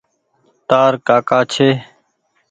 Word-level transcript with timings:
تآر 0.69 0.91
ڪآڪآ 1.07 1.39
ڇي۔ 1.51 1.69